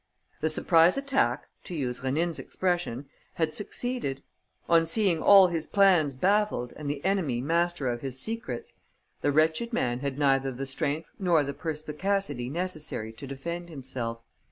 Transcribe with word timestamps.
The 0.39 0.49
surprise 0.49 0.97
attack, 0.97 1.47
to 1.65 1.75
use 1.75 1.99
Rénine's 1.99 2.39
expression, 2.39 3.05
had 3.35 3.53
succeeded. 3.53 4.23
On 4.67 4.83
seeing 4.83 5.21
all 5.21 5.45
his 5.49 5.67
plans 5.67 6.15
baffled 6.15 6.73
and 6.75 6.89
the 6.89 7.05
enemy 7.05 7.39
master 7.39 7.87
of 7.87 8.01
his 8.01 8.19
secrets, 8.19 8.73
the 9.21 9.31
wretched 9.31 9.73
man 9.73 9.99
had 9.99 10.17
neither 10.17 10.51
the 10.51 10.65
strength 10.65 11.11
nor 11.19 11.43
the 11.43 11.53
perspicacity 11.53 12.49
necessary 12.49 13.13
to 13.13 13.27
defend 13.27 13.69
himself. 13.69 14.21